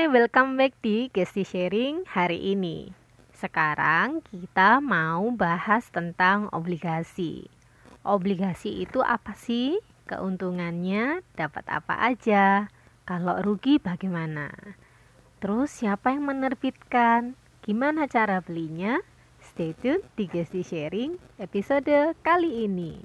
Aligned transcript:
Hai, 0.00 0.08
welcome 0.08 0.56
back 0.56 0.80
di 0.80 1.12
Gesti 1.12 1.44
Sharing 1.44 2.08
hari 2.08 2.56
ini. 2.56 2.88
Sekarang 3.36 4.24
kita 4.24 4.80
mau 4.80 5.28
bahas 5.28 5.92
tentang 5.92 6.48
obligasi. 6.56 7.44
Obligasi 8.00 8.80
itu 8.80 9.04
apa 9.04 9.36
sih? 9.36 9.76
Keuntungannya 10.08 11.20
dapat 11.36 11.68
apa 11.68 12.00
aja? 12.00 12.72
Kalau 13.04 13.44
rugi 13.44 13.76
bagaimana? 13.76 14.48
Terus 15.36 15.68
siapa 15.68 16.16
yang 16.16 16.32
menerbitkan? 16.32 17.36
Gimana 17.60 18.08
cara 18.08 18.40
belinya? 18.40 19.04
Stay 19.44 19.76
tune 19.76 20.00
di 20.16 20.24
Gesti 20.32 20.64
Sharing 20.64 21.20
episode 21.36 22.16
kali 22.24 22.64
ini. 22.64 22.96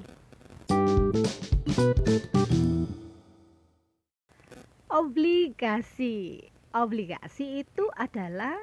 Obligasi. 4.87 6.54
Obligasi 6.75 7.63
itu 7.63 7.87
adalah 7.95 8.59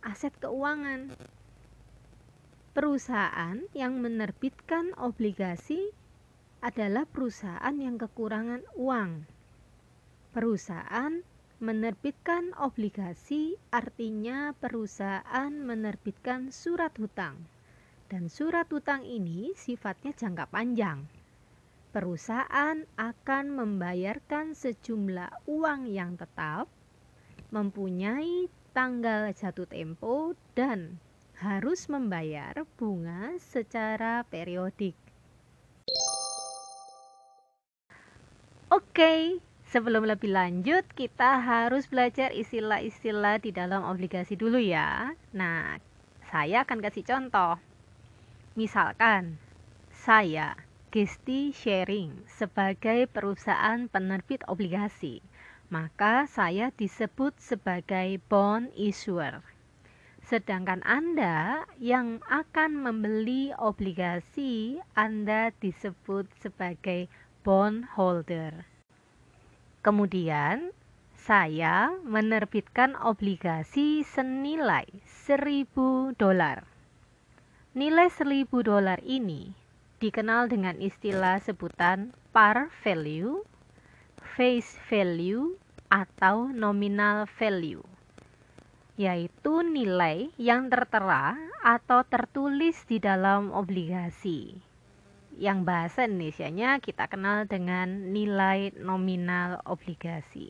aset 0.00 0.32
keuangan. 0.40 1.12
Perusahaan 2.72 3.60
yang 3.76 4.00
menerbitkan 4.00 4.96
obligasi 4.96 5.92
adalah 6.64 7.04
perusahaan 7.04 7.76
yang 7.76 8.00
kekurangan 8.00 8.64
uang. 8.80 9.28
Perusahaan 10.32 11.20
menerbitkan 11.60 12.56
obligasi 12.56 13.60
artinya 13.68 14.56
perusahaan 14.56 15.52
menerbitkan 15.52 16.48
surat 16.48 16.96
hutang. 16.96 17.36
Dan 18.08 18.32
surat 18.32 18.64
hutang 18.72 19.04
ini 19.04 19.52
sifatnya 19.52 20.16
jangka 20.16 20.48
panjang 20.48 21.04
perusahaan 21.92 22.88
akan 22.96 23.44
membayarkan 23.52 24.56
sejumlah 24.56 25.44
uang 25.44 25.92
yang 25.92 26.16
tetap, 26.16 26.64
mempunyai 27.52 28.48
tanggal 28.72 29.28
jatuh 29.36 29.68
tempo, 29.68 30.32
dan 30.56 30.96
harus 31.36 31.86
membayar 31.92 32.56
bunga 32.80 33.36
secara 33.36 34.24
periodik. 34.24 34.96
Oke, 38.72 39.36
sebelum 39.68 40.08
lebih 40.08 40.32
lanjut, 40.32 40.88
kita 40.96 41.44
harus 41.44 41.84
belajar 41.92 42.32
istilah-istilah 42.32 43.36
di 43.44 43.52
dalam 43.52 43.84
obligasi 43.84 44.32
dulu 44.32 44.56
ya. 44.56 45.12
Nah, 45.36 45.76
saya 46.32 46.64
akan 46.64 46.80
kasih 46.80 47.04
contoh. 47.04 47.60
Misalkan, 48.56 49.36
saya 49.92 50.56
Gesti 50.92 51.52
Sharing 51.52 52.24
sebagai 52.28 53.08
perusahaan 53.08 53.88
penerbit 53.88 54.44
obligasi, 54.48 55.20
maka 55.72 56.28
saya 56.28 56.68
disebut 56.76 57.32
sebagai 57.40 58.20
bond 58.28 58.68
issuer. 58.76 59.40
Sedangkan 60.20 60.84
Anda 60.84 61.64
yang 61.80 62.20
akan 62.28 62.76
membeli 62.76 63.56
obligasi, 63.56 64.84
Anda 64.92 65.48
disebut 65.64 66.28
sebagai 66.44 67.08
bond 67.40 67.88
holder. 67.96 68.68
Kemudian, 69.80 70.76
saya 71.16 71.96
menerbitkan 72.04 72.92
obligasi 73.00 74.04
senilai 74.04 74.84
1000 75.24 76.12
dolar. 76.20 76.68
Nilai 77.72 78.12
1000 78.12 78.60
dolar 78.60 79.00
ini 79.00 79.56
dikenal 80.04 80.52
dengan 80.52 80.76
istilah 80.76 81.40
sebutan 81.40 82.12
par 82.34 82.68
value, 82.84 83.46
face 84.36 84.80
value, 84.88 85.56
atau 85.92 86.48
nominal 86.48 87.28
value, 87.36 87.84
yaitu 88.96 89.60
nilai 89.60 90.32
yang 90.40 90.72
tertera 90.72 91.36
atau 91.60 92.00
tertulis 92.08 92.80
di 92.88 92.96
dalam 92.96 93.52
obligasi. 93.52 94.56
Yang 95.36 95.58
bahasa 95.68 96.00
Indonesia-nya 96.08 96.80
kita 96.80 97.12
kenal 97.12 97.44
dengan 97.44 98.12
nilai 98.12 98.72
nominal 98.80 99.60
obligasi. 99.68 100.48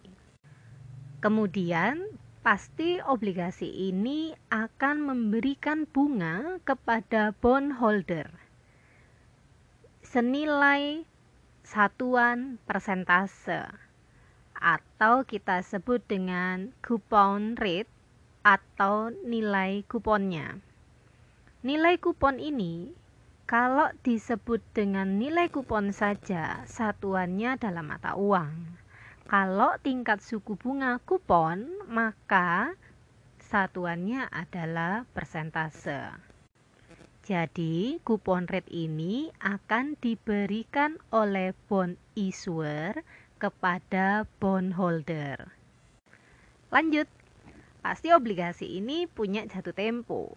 Kemudian, 1.19 2.07
pasti 2.43 3.03
obligasi 3.03 3.91
ini 3.91 4.35
akan 4.51 5.07
memberikan 5.07 5.87
bunga 5.87 6.59
kepada 6.67 7.31
bondholder 7.39 8.43
senilai 10.03 11.07
satuan 11.73 12.61
persentase 12.69 13.65
atau 14.53 15.25
kita 15.25 15.65
sebut 15.65 16.05
dengan 16.05 16.69
coupon 16.85 17.57
rate 17.57 17.89
atau 18.45 19.09
nilai 19.25 19.81
kuponnya. 19.89 20.61
Nilai 21.65 21.97
kupon 21.97 22.37
ini 22.37 22.93
kalau 23.49 23.89
disebut 24.05 24.61
dengan 24.77 25.17
nilai 25.17 25.49
kupon 25.49 25.97
saja 25.97 26.61
satuannya 26.69 27.57
dalam 27.57 27.89
mata 27.89 28.21
uang. 28.21 28.53
Kalau 29.25 29.73
tingkat 29.81 30.21
suku 30.21 30.61
bunga 30.61 31.01
kupon 31.09 31.89
maka 31.89 32.77
satuannya 33.49 34.29
adalah 34.29 35.09
persentase. 35.17 36.32
Jadi, 37.23 38.03
kupon 38.03 38.51
rate 38.51 38.67
ini 38.75 39.31
akan 39.39 39.95
diberikan 40.03 40.99
oleh 41.15 41.55
bond 41.71 41.95
issuer 42.19 42.99
kepada 43.39 44.27
bondholder. 44.43 45.55
Lanjut, 46.75 47.07
pasti 47.79 48.11
obligasi 48.11 48.83
ini 48.83 49.07
punya 49.07 49.47
jatuh 49.47 49.71
tempo. 49.71 50.35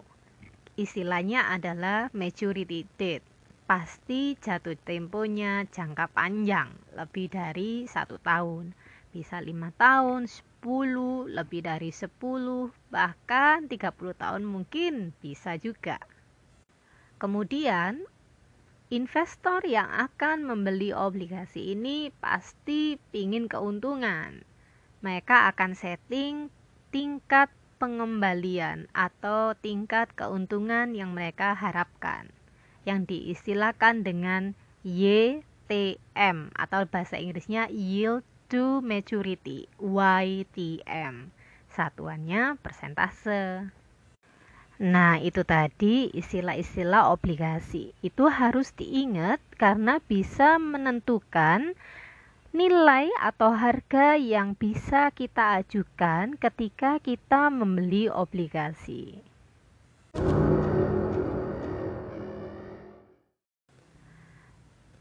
Istilahnya 0.77 1.49
adalah 1.49 2.13
maturity 2.13 2.85
date. 3.01 3.25
Pasti 3.65 4.37
jatuh 4.37 4.77
temponya 4.85 5.65
jangka 5.65 6.05
panjang, 6.13 6.69
lebih 6.93 7.33
dari 7.33 7.89
satu 7.89 8.21
tahun. 8.21 8.77
Bisa 9.09 9.41
lima 9.41 9.73
tahun, 9.73 10.29
10, 10.29 11.25
lebih 11.33 11.65
dari 11.65 11.89
10, 11.89 12.69
bahkan 12.93 13.65
30 13.65 14.13
tahun 14.13 14.45
mungkin 14.45 15.17
bisa 15.17 15.57
juga. 15.57 15.97
Kemudian, 17.25 18.05
investor 18.93 19.65
yang 19.65 19.89
akan 19.89 20.45
membeli 20.45 20.93
obligasi 20.93 21.73
ini 21.73 22.13
pasti 22.21 23.01
ingin 23.17 23.49
keuntungan. 23.49 24.45
Mereka 25.01 25.49
akan 25.49 25.73
setting 25.73 26.53
tingkat 26.93 27.49
pengembalian 27.81 28.85
atau 28.93 29.57
tingkat 29.57 30.13
keuntungan 30.13 30.93
yang 30.93 31.17
mereka 31.17 31.57
harapkan 31.57 32.29
yang 32.85 33.09
diistilahkan 33.09 34.05
dengan 34.05 34.53
YTM 34.85 36.53
atau 36.53 36.85
bahasa 36.85 37.17
Inggrisnya 37.17 37.73
yield 37.73 38.21
to 38.53 38.85
maturity 38.85 39.65
YTM 39.81 41.33
satuannya 41.73 42.61
persentase 42.61 43.73
Nah, 44.75 45.23
itu 45.23 45.47
tadi 45.47 46.11
istilah-istilah 46.11 47.07
obligasi. 47.07 47.95
Itu 48.03 48.27
harus 48.27 48.75
diingat 48.75 49.39
karena 49.55 50.03
bisa 50.03 50.59
menentukan 50.59 51.79
nilai 52.51 53.07
atau 53.23 53.55
harga 53.55 54.19
yang 54.19 54.51
bisa 54.59 55.15
kita 55.15 55.63
ajukan 55.63 56.35
ketika 56.35 56.99
kita 56.99 57.47
membeli 57.47 58.11
obligasi. 58.11 59.23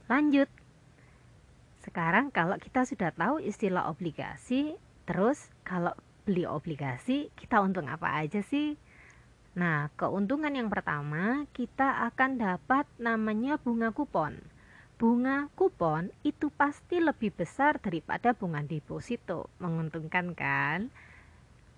Lanjut. 0.06 0.46
Sekarang 1.82 2.30
kalau 2.30 2.62
kita 2.62 2.86
sudah 2.86 3.10
tahu 3.10 3.42
istilah 3.42 3.90
obligasi, 3.90 4.78
terus 5.02 5.50
kalau 5.66 5.98
beli 6.22 6.46
obligasi 6.46 7.26
kita 7.34 7.58
untung 7.58 7.90
apa 7.90 8.22
aja 8.22 8.38
sih? 8.38 8.78
Nah, 9.54 9.86
keuntungan 9.94 10.50
yang 10.50 10.66
pertama, 10.66 11.46
kita 11.54 12.10
akan 12.10 12.42
dapat 12.42 12.90
namanya 12.98 13.54
bunga 13.54 13.94
kupon. 13.94 14.42
Bunga 14.98 15.46
kupon 15.54 16.10
itu 16.26 16.50
pasti 16.50 16.98
lebih 16.98 17.30
besar 17.30 17.78
daripada 17.78 18.34
bunga 18.34 18.66
deposito. 18.66 19.46
Menguntungkan 19.62 20.34
kan? 20.34 20.90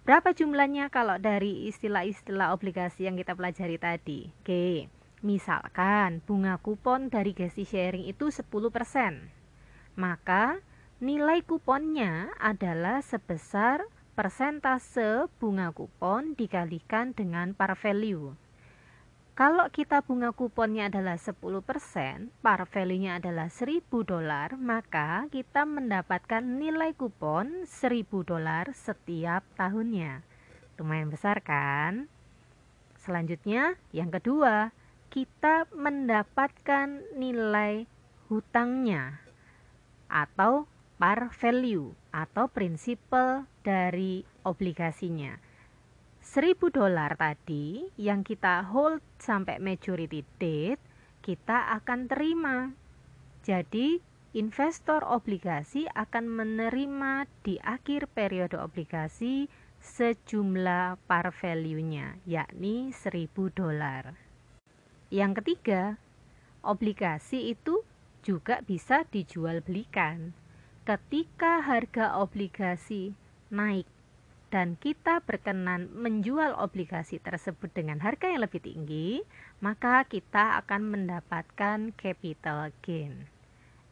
Berapa 0.08 0.32
jumlahnya 0.32 0.88
kalau 0.88 1.20
dari 1.20 1.69
istilah-istilah 1.69 2.56
obligasi 2.56 3.05
yang 3.11 3.20
kita 3.20 3.37
pelajari 3.37 3.76
tadi? 3.76 4.20
Oke, 4.40 4.88
misalkan 5.20 6.25
bunga 6.25 6.56
kupon 6.62 7.12
dari 7.12 7.37
Gesti 7.37 7.69
Sharing 7.69 8.08
itu 8.08 8.32
10%. 8.32 8.46
Maka 10.00 10.64
nilai 11.02 11.44
kuponnya 11.44 12.32
adalah 12.40 13.05
sebesar 13.05 13.84
persentase 14.17 15.29
bunga 15.37 15.77
kupon 15.77 16.33
dikalikan 16.41 17.13
dengan 17.13 17.53
par 17.53 17.77
value. 17.77 18.33
Kalau 19.37 19.69
kita 19.69 20.01
bunga 20.01 20.33
kuponnya 20.33 20.89
adalah 20.89 21.21
10%, 21.21 21.37
par 22.41 22.65
value-nya 22.65 23.21
adalah 23.21 23.53
1000 23.53 23.85
dolar, 24.09 24.57
maka 24.57 25.29
kita 25.29 25.69
mendapatkan 25.69 26.41
nilai 26.41 26.97
kupon 26.97 27.69
1000 27.69 28.25
dolar 28.25 28.73
setiap 28.73 29.45
tahunnya. 29.61 30.25
Lumayan 30.81 31.12
besar 31.12 31.45
kan? 31.45 32.09
Selanjutnya, 32.97 33.77
yang 33.93 34.09
kedua, 34.09 34.73
kita 35.12 35.69
mendapatkan 35.77 37.05
nilai 37.12 37.85
hutangnya 38.33 39.21
atau 40.09 40.65
par 40.97 41.29
value 41.37 41.93
atau 42.17 42.49
prinsipal 42.49 43.45
dari 43.61 44.25
obligasinya. 44.49 45.37
1000 46.25 46.57
dolar 46.73 47.13
tadi 47.21 47.85
yang 48.01 48.25
kita 48.25 48.65
hold 48.73 49.05
sampai 49.21 49.61
maturity 49.61 50.25
date 50.41 50.81
kita 51.21 51.77
akan 51.77 52.09
terima. 52.09 52.73
Jadi 53.45 54.01
investor 54.33 55.05
obligasi 55.05 55.85
akan 55.93 56.25
menerima 56.27 57.29
di 57.45 57.61
akhir 57.63 58.11
periode 58.11 58.57
obligasi 58.57 59.47
sejumlah 59.79 60.99
par 61.07 61.31
value-nya 61.31 62.19
yakni 62.25 62.91
1000 62.91 63.31
dolar. 63.55 64.19
Yang 65.15 65.33
ketiga, 65.43 65.83
obligasi 66.67 67.55
itu 67.55 67.87
juga 68.27 68.59
bisa 68.67 69.07
dijual 69.07 69.62
belikan. 69.62 70.35
Ketika 70.87 71.67
harga 71.67 72.15
obligasi 72.23 73.11
naik 73.50 73.91
dan 74.55 74.79
kita 74.79 75.19
berkenan 75.19 75.91
menjual 75.91 76.55
obligasi 76.62 77.19
tersebut 77.19 77.75
dengan 77.75 77.99
harga 77.99 78.31
yang 78.31 78.47
lebih 78.47 78.62
tinggi, 78.62 79.27
maka 79.59 80.06
kita 80.06 80.62
akan 80.62 80.87
mendapatkan 80.87 81.91
capital 81.99 82.71
gain. 82.87 83.27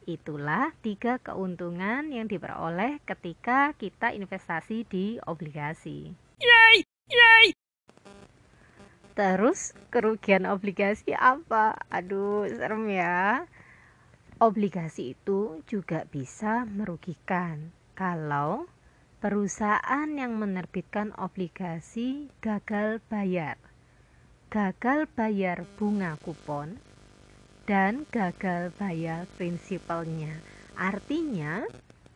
Itulah 0.07 0.71
tiga 0.79 1.19
keuntungan 1.19 2.15
yang 2.15 2.31
diperoleh 2.31 3.03
ketika 3.03 3.75
kita 3.75 4.15
investasi 4.15 4.87
di 4.87 5.19
obligasi. 5.27 6.15
Yay! 6.39 6.87
Yay! 7.11 7.47
Terus 9.19 9.75
kerugian 9.91 10.47
obligasi 10.47 11.11
apa? 11.11 11.75
Aduh, 11.91 12.47
serem 12.47 12.87
ya. 12.87 13.43
Obligasi 14.35 15.15
itu 15.15 15.63
juga 15.63 16.03
bisa 16.11 16.67
merugikan 16.67 17.71
kalau 17.95 18.67
perusahaan 19.23 20.11
yang 20.11 20.35
menerbitkan 20.35 21.15
obligasi 21.15 22.27
gagal 22.43 22.99
bayar, 23.07 23.55
gagal 24.51 25.07
bayar 25.15 25.63
bunga 25.79 26.19
kupon, 26.19 26.75
dan 27.63 28.03
gagal 28.11 28.75
bayar 28.75 29.23
prinsipalnya. 29.39 30.35
Artinya, 30.75 31.63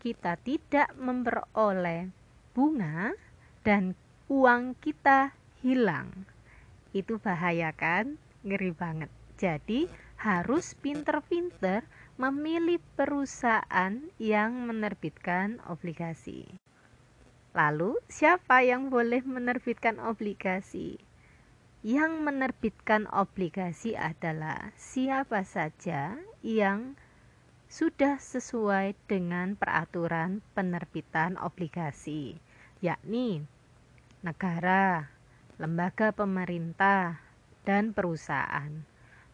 kita 0.04 0.36
tidak 0.44 0.92
memperoleh 1.00 2.12
bunga 2.52 3.16
dan 3.64 3.96
uang 4.28 4.76
kita 4.84 5.32
hilang. 5.64 6.28
Itu 6.92 7.16
bahaya 7.24 7.72
kan? 7.72 8.20
Ngeri 8.44 8.76
banget. 8.76 9.12
Jadi, 9.40 9.88
harus 10.20 10.76
pinter-pinter 10.76 11.88
memilih 12.20 12.84
perusahaan 13.00 13.96
yang 14.20 14.52
menerbitkan 14.68 15.64
obligasi. 15.72 16.52
Lalu, 17.56 17.96
siapa 18.12 18.60
yang 18.60 18.92
boleh 18.92 19.24
menerbitkan 19.24 20.04
obligasi? 20.04 21.00
Yang 21.80 22.20
menerbitkan 22.20 23.08
obligasi 23.08 23.96
adalah 23.96 24.76
siapa 24.76 25.48
saja 25.48 26.20
yang 26.44 27.00
sudah 27.72 28.20
sesuai 28.20 29.00
dengan 29.08 29.56
peraturan 29.56 30.44
penerbitan 30.52 31.40
obligasi, 31.40 32.36
yakni 32.84 33.48
negara, 34.20 35.08
lembaga 35.56 36.12
pemerintah, 36.12 37.24
dan 37.64 37.96
perusahaan. 37.96 38.84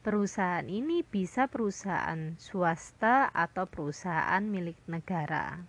Perusahaan 0.06 0.70
ini 0.70 1.02
bisa 1.02 1.50
perusahaan 1.50 2.38
swasta 2.38 3.34
atau 3.34 3.66
perusahaan 3.66 4.46
milik 4.46 4.78
negara 4.86 5.66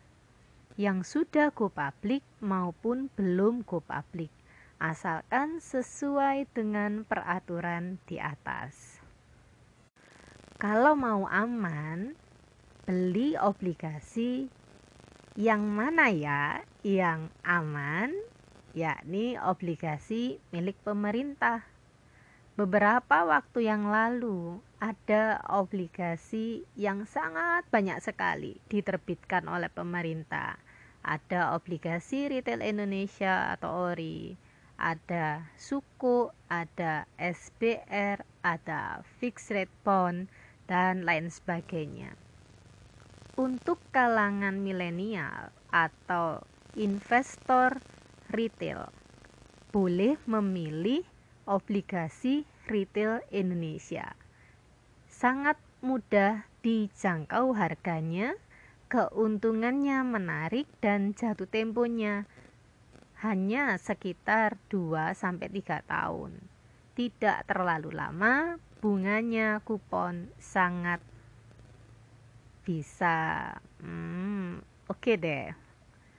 yang 0.76 1.00
sudah 1.00 1.48
go 1.56 1.72
public 1.72 2.20
maupun 2.44 3.08
belum 3.16 3.64
go 3.64 3.80
public 3.80 4.28
asalkan 4.76 5.56
sesuai 5.56 6.52
dengan 6.52 7.08
peraturan 7.08 7.96
di 8.04 8.20
atas. 8.20 9.00
Kalau 10.60 10.92
mau 10.92 11.24
aman, 11.32 12.12
beli 12.84 13.40
obligasi 13.40 14.52
yang 15.32 15.64
mana 15.64 16.12
ya? 16.12 16.60
Yang 16.84 17.32
aman, 17.40 18.12
yakni 18.76 19.40
obligasi 19.40 20.36
milik 20.52 20.76
pemerintah. 20.84 21.75
Beberapa 22.56 23.28
waktu 23.28 23.68
yang 23.68 23.92
lalu 23.92 24.64
ada 24.80 25.44
obligasi 25.52 26.64
yang 26.72 27.04
sangat 27.04 27.68
banyak 27.68 28.00
sekali 28.00 28.56
diterbitkan 28.72 29.44
oleh 29.44 29.68
pemerintah 29.68 30.56
ada 31.06 31.54
obligasi 31.54 32.26
retail 32.26 32.66
Indonesia 32.66 33.54
atau 33.54 33.94
ORI, 33.94 34.34
ada 34.74 35.46
suku, 35.54 36.34
ada 36.50 37.06
SBR, 37.14 38.26
ada 38.42 39.06
fixed 39.22 39.54
rate 39.54 39.72
bond, 39.86 40.26
dan 40.66 41.06
lain 41.06 41.30
sebagainya. 41.30 42.10
Untuk 43.38 43.78
kalangan 43.94 44.58
milenial 44.58 45.54
atau 45.70 46.42
investor 46.74 47.78
retail, 48.34 48.90
boleh 49.70 50.18
memilih 50.26 51.06
obligasi 51.46 52.42
retail 52.66 53.22
Indonesia. 53.30 54.12
Sangat 55.06 55.56
mudah 55.80 56.44
dijangkau 56.60 57.54
harganya 57.54 58.34
keuntungannya 58.86 60.02
menarik 60.06 60.66
dan 60.78 61.14
jatuh 61.14 61.46
temponya 61.46 62.26
hanya 63.22 63.80
sekitar 63.80 64.60
2 64.68 65.16
sampai 65.16 65.48
3 65.48 65.82
tahun. 65.86 66.36
Tidak 66.92 67.48
terlalu 67.48 67.94
lama, 67.94 68.60
bunganya 68.82 69.64
kupon 69.64 70.28
sangat 70.36 71.00
bisa 72.66 73.54
hmm, 73.78 74.58
oke 74.90 74.98
okay 74.98 75.16
deh. 75.16 75.46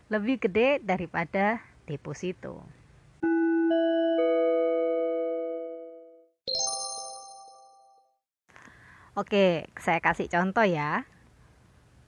Lebih 0.08 0.48
gede 0.48 0.80
daripada 0.80 1.60
deposito. 1.84 2.77
Oke, 9.18 9.66
saya 9.82 9.98
kasih 9.98 10.30
contoh 10.30 10.62
ya. 10.62 11.10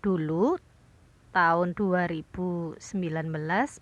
Dulu 0.05 0.61
tahun 1.33 1.73
2019 1.73 2.77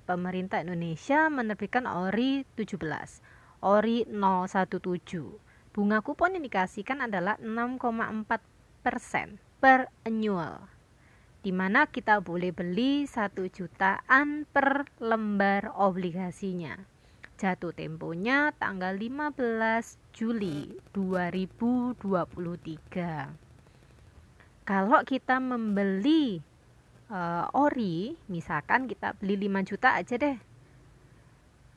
pemerintah 0.07 0.63
Indonesia 0.63 1.27
menerbitkan 1.27 1.83
ORI 1.91 2.47
17 2.55 2.79
ORI 3.67 4.07
017 4.07 5.75
bunga 5.75 5.99
kupon 5.99 6.39
yang 6.39 6.47
dikasihkan 6.47 7.03
adalah 7.03 7.35
6,4 7.43 8.31
persen 8.79 9.43
per 9.59 9.91
annual 10.07 10.63
di 11.43 11.51
mana 11.51 11.83
kita 11.83 12.23
boleh 12.23 12.55
beli 12.55 13.03
1 13.11 13.35
jutaan 13.51 14.47
per 14.47 14.87
lembar 15.03 15.75
obligasinya 15.75 16.79
jatuh 17.37 17.71
temponya 17.71 18.51
tanggal 18.57 18.97
15 18.97 19.37
Juli 20.11 20.75
2023 20.91 23.47
kalau 24.67 24.99
kita 25.07 25.39
membeli 25.39 26.43
uh, 27.07 27.47
ori, 27.55 28.19
misalkan 28.27 28.91
kita 28.91 29.15
beli 29.15 29.47
5 29.47 29.63
juta 29.63 29.95
aja 29.95 30.19
deh. 30.19 30.35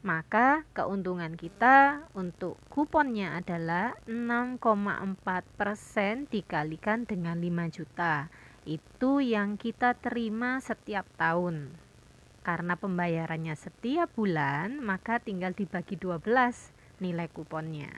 Maka 0.02 0.66
keuntungan 0.74 1.38
kita 1.38 2.02
untuk 2.18 2.58
kuponnya 2.66 3.38
adalah 3.38 3.94
6,4% 4.10 6.26
dikalikan 6.34 7.06
dengan 7.06 7.38
5 7.38 7.76
juta. 7.78 8.26
Itu 8.66 9.22
yang 9.22 9.54
kita 9.54 9.94
terima 9.94 10.58
setiap 10.58 11.06
tahun. 11.14 11.70
Karena 12.40 12.72
pembayarannya 12.76 13.52
setiap 13.52 14.16
bulan, 14.16 14.80
maka 14.80 15.20
tinggal 15.20 15.52
dibagi 15.52 16.00
12 16.00 16.72
nilai 17.04 17.28
kuponnya. 17.28 17.92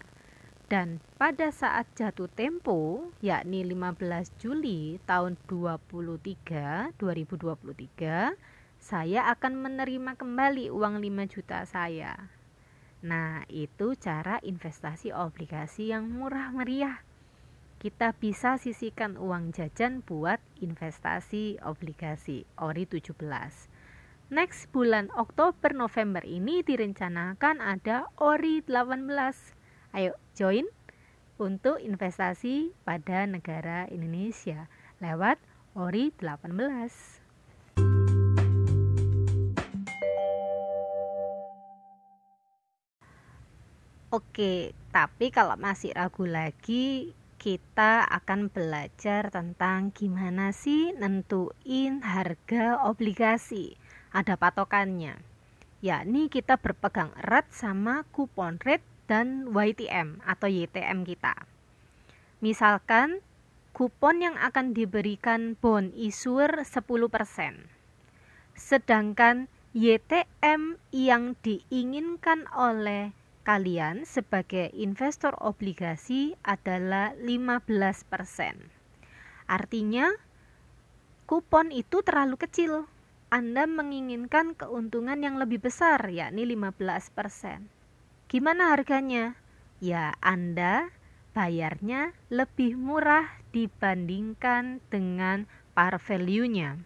Dan 0.67 1.05
pada 1.21 1.53
saat 1.53 1.85
jatuh 1.95 2.33
tempo, 2.33 3.13
yakni 3.21 3.61
15 3.63 4.33
Juli 4.41 4.97
tahun 5.05 5.37
23, 5.45 6.97
2023, 6.97 8.33
saya 8.83 9.31
akan 9.31 9.53
menerima 9.63 10.19
kembali 10.19 10.73
uang 10.73 10.99
5 10.99 11.29
juta 11.29 11.63
saya. 11.69 12.17
Nah, 13.03 13.47
itu 13.53 13.95
cara 13.95 14.43
investasi 14.43 15.15
obligasi 15.15 15.95
yang 15.95 16.11
murah 16.11 16.51
meriah. 16.51 17.05
Kita 17.83 18.15
bisa 18.15 18.57
sisihkan 18.63 19.19
uang 19.19 19.53
jajan 19.55 20.07
buat 20.07 20.39
investasi 20.63 21.59
obligasi 21.67 22.47
ORI 22.55 22.87
17. 22.87 23.19
Next 24.33 24.73
bulan 24.73 25.13
Oktober 25.13 25.77
November 25.77 26.25
ini 26.25 26.65
direncanakan 26.65 27.61
ada 27.61 28.09
ORI 28.17 28.65
18. 28.65 29.13
Ayo 29.93 30.17
join 30.33 30.65
untuk 31.37 31.77
investasi 31.77 32.73
pada 32.81 33.29
negara 33.29 33.85
Indonesia 33.93 34.73
lewat 35.05 35.37
ORI 35.77 36.17
18. 36.17 36.49
Oke, 44.17 44.73
tapi 44.97 45.29
kalau 45.29 45.61
masih 45.61 45.93
ragu 45.93 46.25
lagi, 46.25 47.13
kita 47.37 48.09
akan 48.09 48.49
belajar 48.49 49.29
tentang 49.29 49.93
gimana 49.93 50.57
sih 50.57 50.97
nentuin 50.97 52.01
harga 52.01 52.81
obligasi. 52.89 53.82
Ada 54.13 54.37
patokannya, 54.37 55.17
yakni 55.81 56.29
kita 56.29 56.61
berpegang 56.61 57.17
erat 57.25 57.49
sama 57.49 58.05
kupon 58.13 58.61
rate 58.61 58.85
dan 59.09 59.49
YTM 59.49 60.21
atau 60.29 60.53
YTM 60.53 61.09
kita. 61.09 61.33
Misalkan 62.45 63.25
kupon 63.73 64.21
yang 64.21 64.37
akan 64.37 64.77
diberikan 64.77 65.57
bond 65.57 65.97
issuer 65.97 66.61
10%. 66.61 66.77
Sedangkan 68.53 69.49
YTM 69.73 70.77
yang 70.93 71.33
diinginkan 71.41 72.45
oleh 72.53 73.17
kalian 73.49 74.05
sebagai 74.05 74.69
investor 74.77 75.33
obligasi 75.41 76.37
adalah 76.45 77.17
15%. 77.17 78.69
Artinya, 79.49 80.13
kupon 81.25 81.73
itu 81.73 82.05
terlalu 82.05 82.37
kecil. 82.37 82.92
Anda 83.33 83.65
menginginkan 83.65 84.53
keuntungan 84.53 85.17
yang 85.25 85.41
lebih 85.41 85.65
besar, 85.65 86.05
yakni 86.13 86.45
15%. 86.45 87.65
Gimana 88.29 88.77
harganya? 88.77 89.41
Ya, 89.81 90.13
Anda 90.21 90.93
bayarnya 91.33 92.13
lebih 92.29 92.77
murah 92.77 93.41
dibandingkan 93.57 94.85
dengan 94.93 95.49
par 95.73 95.97
value-nya. 95.97 96.85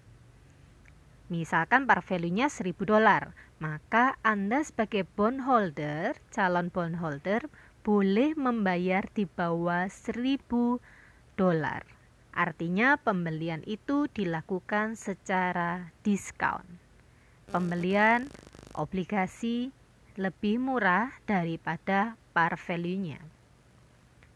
Misalkan 1.27 1.91
par 1.91 2.07
value-nya 2.07 2.47
1000 2.47 2.87
dolar, 2.87 3.35
maka 3.59 4.15
Anda 4.23 4.63
sebagai 4.63 5.03
bondholder, 5.03 6.15
calon 6.31 6.71
bondholder 6.71 7.51
boleh 7.83 8.39
membayar 8.39 9.03
di 9.11 9.27
bawah 9.27 9.91
1000 9.91 10.79
dolar. 11.35 11.96
Artinya 12.37 13.01
pembelian 13.01 13.65
itu 13.65 14.13
dilakukan 14.13 14.93
secara 15.01 15.89
diskon. 16.05 16.61
Pembelian 17.49 18.29
obligasi 18.77 19.73
lebih 20.21 20.61
murah 20.61 21.17
daripada 21.25 22.21
par 22.37 22.61
value-nya. 22.61 23.25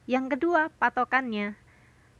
Yang 0.08 0.40
kedua, 0.40 0.72
patokannya. 0.80 1.60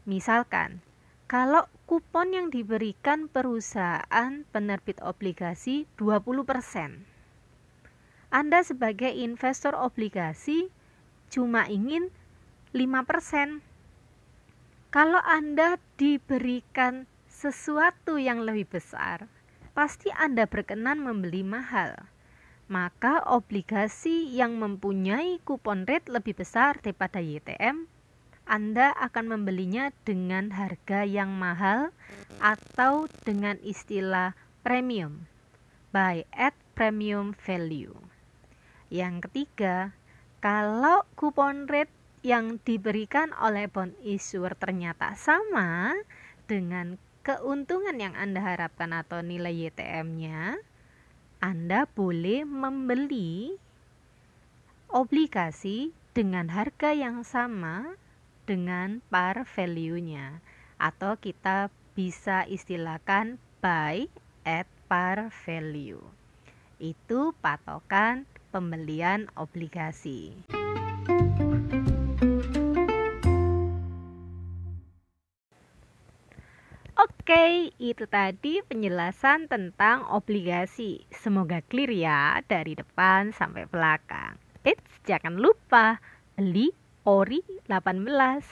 Misalkan 0.05 0.85
kalau 1.25 1.65
kupon 1.89 2.37
yang 2.37 2.53
diberikan 2.53 3.33
perusahaan 3.33 4.45
penerbit 4.53 5.01
obligasi 5.01 5.89
20%. 5.97 7.09
Anda 8.29 8.61
sebagai 8.61 9.09
investor 9.09 9.73
obligasi 9.73 10.69
cuma 11.33 11.65
ingin 11.73 12.13
5%. 12.77 13.70
Kalau 14.91 15.23
Anda 15.23 15.79
diberikan 15.95 17.07
sesuatu 17.31 18.19
yang 18.19 18.43
lebih 18.43 18.79
besar, 18.79 19.31
pasti 19.75 20.11
Anda 20.15 20.51
berkenan 20.51 21.03
membeli 21.03 21.47
mahal. 21.47 21.95
Maka 22.71 23.23
obligasi 23.27 24.31
yang 24.31 24.59
mempunyai 24.59 25.43
kupon 25.43 25.87
rate 25.87 26.11
lebih 26.11 26.39
besar 26.39 26.79
daripada 26.79 27.19
YTM 27.19 27.91
anda 28.51 28.91
akan 28.99 29.31
membelinya 29.31 29.95
dengan 30.03 30.51
harga 30.51 31.07
yang 31.07 31.39
mahal 31.39 31.95
atau 32.43 33.07
dengan 33.23 33.55
istilah 33.63 34.35
premium. 34.67 35.31
Buy 35.95 36.27
at 36.35 36.59
premium 36.75 37.31
value. 37.31 37.95
Yang 38.91 39.31
ketiga, 39.31 39.95
kalau 40.43 41.07
kupon 41.15 41.71
rate 41.71 41.95
yang 42.21 42.61
diberikan 42.61 43.33
oleh 43.41 43.65
bond 43.69 43.97
issuer 44.05 44.53
ternyata 44.53 45.17
sama 45.17 45.97
dengan 46.45 47.01
keuntungan 47.25 47.97
yang 47.97 48.13
Anda 48.17 48.45
harapkan 48.45 48.93
atau 48.93 49.25
nilai 49.25 49.73
YTM-nya, 49.73 50.61
Anda 51.41 51.89
boleh 51.89 52.45
membeli 52.45 53.57
obligasi 54.91 55.97
dengan 56.13 56.51
harga 56.53 56.93
yang 56.93 57.23
sama 57.23 57.97
dengan 58.45 58.99
par 59.09 59.47
value-nya 59.47 60.43
atau 60.81 61.15
kita 61.17 61.71
bisa 61.95 62.45
istilahkan 62.49 63.39
buy 63.63 64.11
at 64.43 64.67
par 64.91 65.31
value. 65.47 66.03
Itu 66.83 67.37
patokan 67.39 68.27
pembelian 68.51 69.31
obligasi. 69.39 70.60
Oke, 77.31 77.71
itu 77.79 78.11
tadi 78.11 78.59
penjelasan 78.59 79.47
tentang 79.47 80.03
obligasi. 80.11 81.07
Semoga 81.15 81.63
clear 81.63 81.87
ya 81.95 82.43
dari 82.43 82.75
depan 82.75 83.31
sampai 83.31 83.71
belakang. 83.71 84.35
Eits, 84.67 84.91
jangan 85.07 85.39
lupa 85.39 86.03
beli 86.35 86.75
ori 87.07 87.39
18 87.71 88.03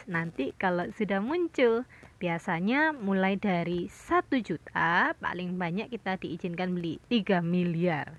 nanti 0.07 0.55
kalau 0.55 0.87
sudah 0.95 1.19
muncul 1.19 1.91
biasanya 2.23 2.95
mulai 2.95 3.35
dari 3.35 3.91
1 3.91 4.47
juta 4.47 5.11
paling 5.19 5.59
banyak 5.59 5.91
kita 5.91 6.15
diizinkan 6.23 6.71
beli 6.71 7.03
3 7.11 7.43
miliar 7.43 8.15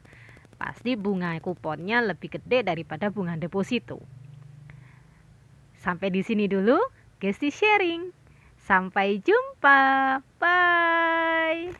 pasti 0.59 0.99
bunga 0.99 1.39
kuponnya 1.39 2.03
lebih 2.03 2.35
gede 2.35 2.67
daripada 2.67 3.07
bunga 3.07 3.39
deposito 3.39 4.03
sampai 5.79 6.11
di 6.11 6.19
sini 6.19 6.51
dulu 6.51 6.99
Gesti 7.19 7.47
sharing 7.47 8.18
sampai 8.69 9.17
jumpa. 9.25 10.21
Bye 10.38 11.73